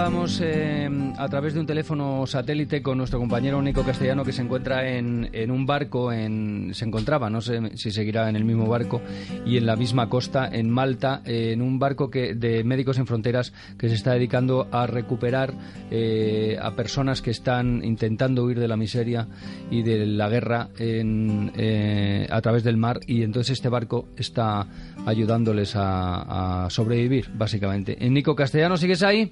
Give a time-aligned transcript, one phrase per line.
[0.00, 4.40] hablábamos eh, a través de un teléfono satélite con nuestro compañero Nico Castellano que se
[4.40, 8.66] encuentra en, en, un barco, en, se encontraba, no sé si seguirá en el mismo
[8.66, 9.02] barco
[9.44, 13.52] y en la misma costa, en Malta, en un barco que, de Médicos Sin Fronteras
[13.76, 15.52] que se está dedicando a recuperar
[15.90, 19.28] eh, a personas que están intentando huir de la miseria
[19.70, 24.66] y de la guerra en, eh, a través del mar y entonces este barco está
[25.04, 27.98] ayudándoles a, a sobrevivir, básicamente.
[28.02, 29.30] En Nico Castellano, ¿sigues ahí?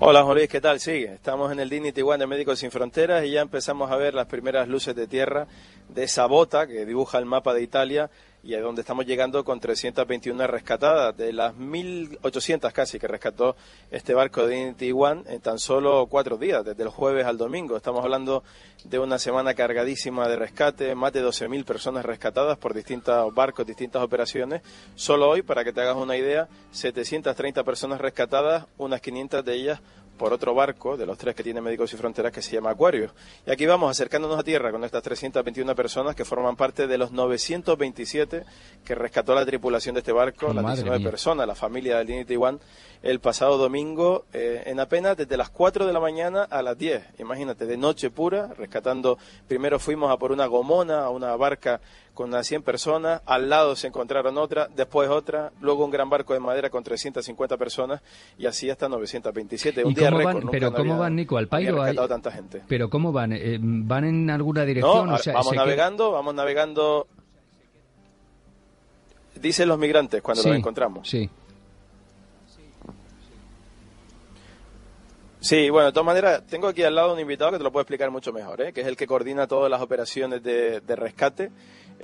[0.00, 0.78] Hola Luis, ¿qué tal?
[0.78, 4.14] Sí, estamos en el Dignity One de Médicos Sin Fronteras y ya empezamos a ver
[4.14, 5.48] las primeras luces de tierra
[5.88, 8.08] de esa bota que dibuja el mapa de Italia
[8.48, 13.56] y a donde estamos llegando con 321 rescatadas, de las 1.800 casi que rescató
[13.90, 17.76] este barco de Dignity One en tan solo cuatro días, desde el jueves al domingo.
[17.76, 18.42] Estamos hablando
[18.84, 24.02] de una semana cargadísima de rescate, más de 12.000 personas rescatadas por distintos barcos, distintas
[24.02, 24.62] operaciones.
[24.94, 29.80] Solo hoy, para que te hagas una idea, 730 personas rescatadas, unas 500 de ellas
[30.18, 33.12] por otro barco de los tres que tiene Médicos y Fronteras que se llama Acuario.
[33.46, 37.12] Y aquí vamos acercándonos a tierra con estas 321 personas que forman parte de los
[37.12, 38.44] 927
[38.84, 42.58] que rescató la tripulación de este barco, las 19 personas, la familia del Dignity One,
[43.02, 47.20] el pasado domingo eh, en apenas desde las 4 de la mañana a las 10.
[47.20, 49.18] Imagínate, de noche pura, rescatando.
[49.46, 51.80] Primero fuimos a por una gomona, a una barca
[52.18, 56.34] con unas 100 personas, al lado se encontraron otra, después otra, luego un gran barco
[56.34, 58.02] de madera con 350 personas
[58.36, 59.84] y así hasta 927.
[59.84, 61.38] Un día récord, van, pero ¿cómo van, Nico?
[61.38, 61.80] ¿Al Pairo?
[61.80, 61.94] Hay...
[61.94, 62.64] tanta gente.
[62.66, 63.34] ¿Pero cómo van?
[63.34, 65.06] Eh, ¿Van en alguna dirección?
[65.06, 67.06] No, vamos navegando, vamos navegando.
[69.40, 71.08] Dicen los migrantes cuando los encontramos.
[71.08, 71.30] Sí.
[75.48, 77.84] Sí, bueno, de todas maneras, tengo aquí al lado un invitado que te lo puede
[77.84, 78.70] explicar mucho mejor, ¿eh?
[78.74, 81.50] que es el que coordina todas las operaciones de, rescate.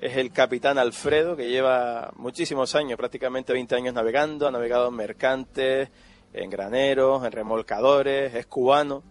[0.00, 4.94] Es el capitán Alfredo, que lleva muchísimos años, prácticamente 20 años navegando, ha navegado en
[4.94, 5.90] mercantes,
[6.32, 9.02] en graneros, en remolcadores, es cubano.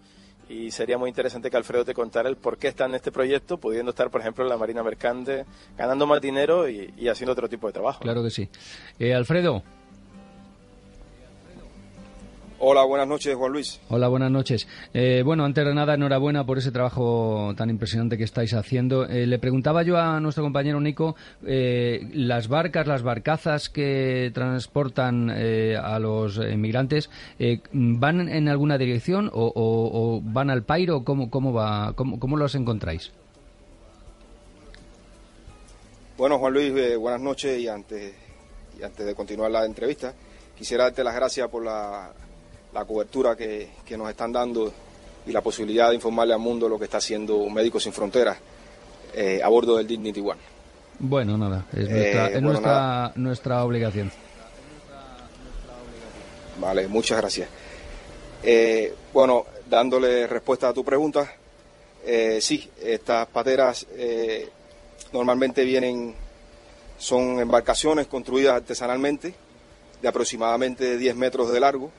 [0.50, 3.60] Y sería muy interesante que Alfredo te contara el por qué está en este proyecto,
[3.60, 5.46] pudiendo estar, por ejemplo, en la Marina Mercante,
[5.78, 8.00] ganando más dinero y, y haciendo otro tipo de trabajo.
[8.00, 8.50] Claro que sí.
[8.98, 9.62] Eh, Alfredo,
[12.66, 13.82] Hola, buenas noches, Juan Luis.
[13.90, 14.70] Hola, buenas noches.
[14.94, 19.06] Eh, bueno, antes de nada, enhorabuena por ese trabajo tan impresionante que estáis haciendo.
[19.06, 25.30] Eh, le preguntaba yo a nuestro compañero Nico, eh, las barcas, las barcazas que transportan
[25.30, 27.10] a los inmigrantes,
[27.74, 31.04] ¿van en alguna dirección o, van al Pairo?
[31.04, 33.12] ¿Cómo, cómo, va, cómo, cómo los encontráis?
[36.18, 38.14] Bueno, Juan Luis, buenas noches y antes,
[38.80, 40.14] y antes de continuar la entrevista,
[40.58, 42.14] quisiera darte las gracias por la
[42.74, 44.74] la cobertura que, nos están dando
[45.26, 48.38] y la posibilidad de informarle al mundo lo que está haciendo Médicos Sin Fronteras
[49.14, 50.40] eh, a bordo del Dignity One.
[51.00, 54.12] Bueno, nada, es eh, nuestra, nuestra, obligación.
[56.60, 57.50] Vale, muchas gracias.
[58.42, 61.32] Eh, bueno, dándole respuesta a tu pregunta,
[62.40, 63.88] sí, estas pateras
[65.14, 66.16] normalmente vienen,
[66.98, 69.34] son embarcaciones construidas artesanalmente
[70.02, 71.92] de aproximadamente 10 metros de largo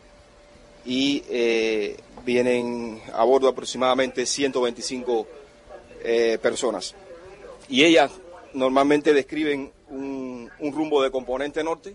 [0.84, 5.26] y eh, vienen a bordo aproximadamente 125
[6.02, 6.94] eh, personas.
[7.68, 8.10] Y ellas
[8.52, 11.94] normalmente describen un, rumbo de componente norte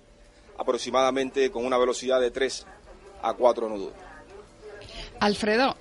[0.57, 2.65] aproximadamente con una velocidad de 3
[3.21, 3.93] a 4 nudos.
[5.19, 5.75] Alfredo,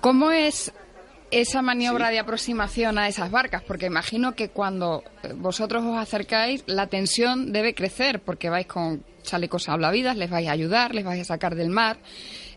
[0.00, 0.72] ¿cómo es
[1.30, 3.62] esa maniobra de aproximación a esas barcas?
[3.62, 5.04] Porque imagino que cuando
[5.36, 10.52] vosotros os acercáis la tensión debe crecer porque vais con chalecos hablavidas, les vais a
[10.52, 11.98] ayudar, les vais a sacar del mar.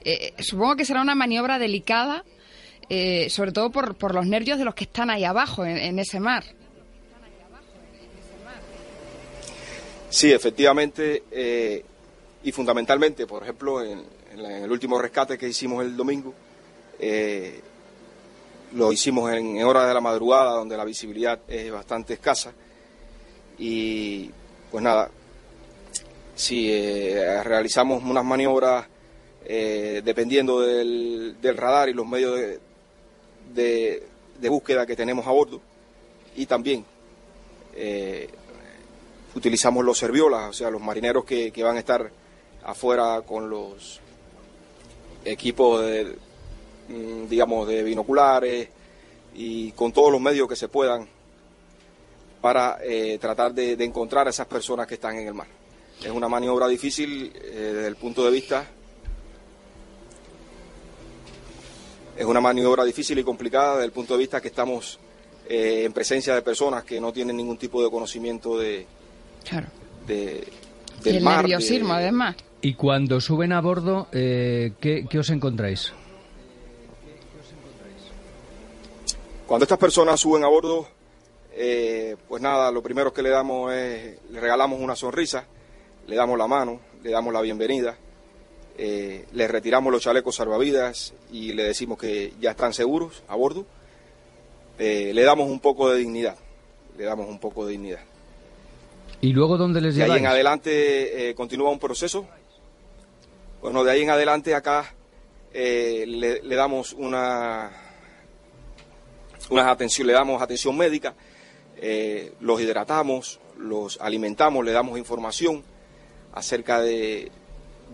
[0.03, 2.23] Eh, supongo que será una maniobra delicada,
[2.87, 6.19] eh, sobre todo por, por, los nervios de los que están ahí abajo, en, ese
[6.19, 6.43] mar.
[10.09, 11.85] Sí, efectivamente, eh,
[12.43, 16.33] y fundamentalmente, por ejemplo, en, el último rescate que hicimos el domingo,
[18.73, 22.53] lo hicimos en, horas de la madrugada, donde la visibilidad es bastante escasa,
[23.57, 24.31] y
[24.71, 25.11] pues nada,
[26.39, 28.87] si eh, realizamos unas maniobras
[29.43, 32.39] eh, dependiendo del, radar y los medios
[33.53, 34.03] de,
[34.47, 35.59] búsqueda que tenemos a bordo
[36.37, 36.85] y también
[37.75, 38.29] eh,
[39.35, 42.09] utilizamos los serviolas, o sea, los marineros que, van a estar
[42.63, 43.99] afuera con los
[45.25, 46.15] equipos de,
[46.87, 48.69] mm, digamos, de binoculares
[49.35, 51.05] y con todos los medios que se puedan
[52.39, 52.79] para
[53.19, 55.58] tratar de encontrar a esas personas que están en el mar.
[56.03, 58.65] Es una maniobra difícil eh, desde el punto de vista.
[62.15, 64.99] Es una maniobra difícil y complicada desde el punto de vista que estamos
[65.47, 68.85] eh, en presencia de personas que no tienen ningún tipo de conocimiento de,
[69.47, 69.67] claro.
[70.05, 70.47] de
[71.03, 72.35] del el nerviosismo, además.
[72.61, 75.93] Y cuando suben a bordo, eh, ¿qué, ¿qué os encontráis?
[79.47, 80.87] Cuando estas personas suben a bordo,
[81.53, 85.45] eh, pues nada, lo primero que le damos es, le regalamos una sonrisa,
[86.09, 87.95] le damos la mano, le damos la bienvenida,
[88.77, 93.67] eh, le retiramos los chalecos salvavidas y le decimos que ya están seguros a bordo,
[94.79, 96.35] eh, le damos un poco de dignidad,
[96.97, 97.99] le damos un poco de dignidad.
[99.21, 100.23] ¿Y luego dónde les De ahí lleváis?
[100.23, 102.25] en adelante eh, continúa un proceso.
[103.61, 104.95] Bueno, de ahí en adelante acá
[105.53, 107.69] le, le damos una,
[109.51, 111.13] unas atención, le damos atención médica,
[112.39, 115.63] los hidratamos, los alimentamos, le damos información
[116.33, 117.31] acerca de,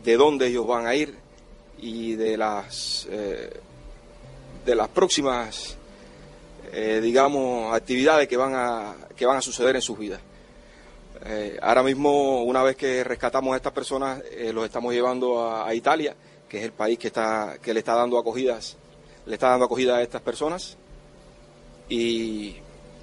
[0.03, 1.15] de dónde ellos van a ir
[1.77, 3.59] y de las eh,
[4.65, 5.77] de las próximas
[6.71, 10.19] eh, digamos actividades que van a que van a suceder en sus vidas.
[11.27, 14.21] Eh, ahora mismo, una vez que rescatamos a estas personas,
[14.53, 16.15] los estamos llevando a, a Italia,
[16.47, 18.77] que es el país que está que le está dando acogidas,
[19.25, 20.77] le está dando acogida a estas personas.
[21.87, 22.55] Y,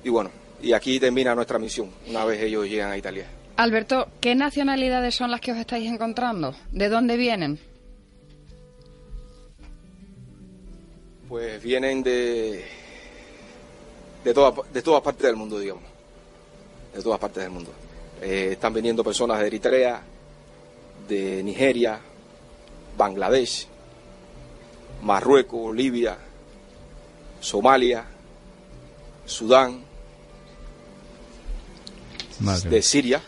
[0.04, 0.30] y bueno,
[0.60, 3.26] y aquí termina nuestra misión, una vez ellos llegan a Italia.
[3.62, 6.52] Alberto, ¿qué nacionalidades son las que os estáis encontrando?
[6.72, 7.60] ¿De dónde vienen?
[11.28, 12.64] Pues vienen de
[14.24, 15.84] de todas de todas partes del mundo, digamos,
[16.92, 17.70] de todas partes del mundo.
[18.20, 20.02] Eh, están viniendo personas de Eritrea,
[21.08, 22.00] de Nigeria,
[22.98, 23.68] Bangladesh,
[25.02, 26.18] Marruecos, Libia,
[27.38, 28.06] Somalia,
[29.24, 29.84] Sudán,
[32.40, 33.22] Madre de Siria.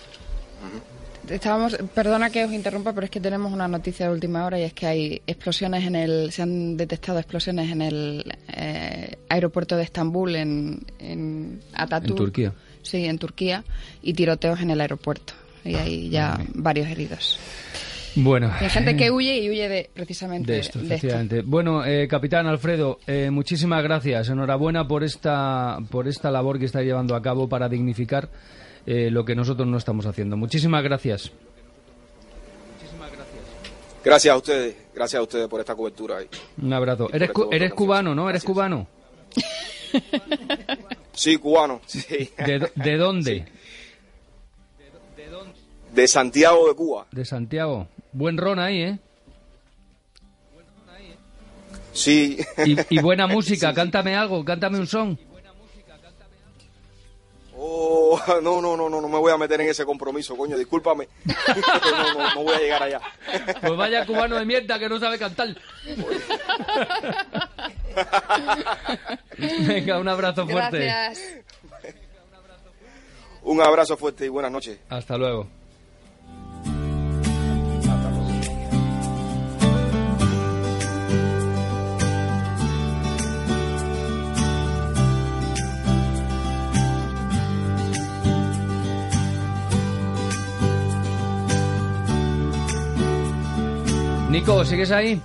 [1.28, 4.64] Estábamos, perdona que os interrumpa, pero es que tenemos una noticia de última hora y
[4.64, 9.84] es que hay explosiones en el, se han detectado explosiones en el eh, aeropuerto de
[9.84, 12.10] Estambul, en, en Ataturk.
[12.10, 12.52] En Turquía.
[12.82, 13.64] Sí, en Turquía,
[14.02, 15.32] y tiroteos en el aeropuerto.
[15.64, 17.38] Y hay ya varios heridos.
[18.16, 18.52] Bueno.
[18.60, 21.16] Hay gente que huye y huye de precisamente De esto, de esto.
[21.44, 24.28] Bueno, eh, capitán Alfredo, eh, muchísimas gracias.
[24.28, 28.28] Enhorabuena por esta, por esta labor que está llevando a cabo para dignificar
[28.86, 30.36] eh, lo que nosotros no estamos haciendo.
[30.36, 31.30] Muchísimas gracias.
[34.04, 36.18] Gracias a ustedes, gracias a ustedes por esta cobertura.
[36.18, 36.28] ahí.
[36.60, 37.08] Un abrazo.
[37.10, 38.28] Eres, esta cu- eres cubano, ¿no?
[38.28, 38.52] Eres Gracias.
[38.52, 38.86] cubano.
[41.12, 42.30] Sí, cubano, sí.
[42.44, 43.46] ¿De, do- de dónde?
[45.94, 47.06] de Santiago de Cuba.
[47.12, 47.86] De Santiago.
[48.12, 48.98] Buen ron ahí, ¿eh?
[51.92, 52.36] Sí.
[52.66, 53.72] Y, y buena música.
[53.72, 55.18] Cántame algo, cántame un son.
[57.76, 61.08] Oh, no, no, no, no, no me voy a meter en ese compromiso, coño, discúlpame.
[61.84, 63.00] No, no, no voy a llegar allá.
[63.60, 65.48] Pues vaya cubano de mierda que no sabe cantar.
[69.38, 70.78] Venga, un abrazo fuerte.
[70.78, 71.38] Gracias.
[73.42, 74.78] Un abrazo fuerte y buenas noches.
[74.88, 75.48] Hasta luego.
[94.34, 95.20] Nico, ¿sigues ahí?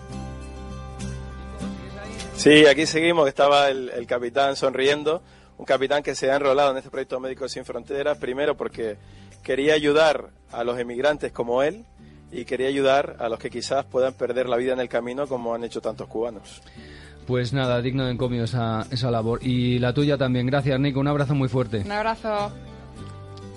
[2.35, 3.27] Sí, aquí seguimos.
[3.27, 5.23] Estaba el, el capitán sonriendo.
[5.57, 8.97] Un capitán que se ha enrolado en este proyecto Médicos Sin Fronteras, primero porque
[9.41, 11.85] quería ayudar a los emigrantes como él
[12.31, 15.55] y quería ayudar a los que quizás puedan perder la vida en el camino como
[15.55, 16.61] han hecho tantos cubanos.
[17.25, 19.39] Pues nada, digno de encomio esa, esa labor.
[19.41, 20.45] Y la tuya también.
[20.45, 20.99] Gracias, Nico.
[20.99, 21.79] Un abrazo muy fuerte.
[21.79, 22.51] Un abrazo.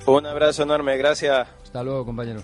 [0.07, 1.47] Un abrazo enorme, gracias.
[1.63, 2.43] Hasta luego, compañeros.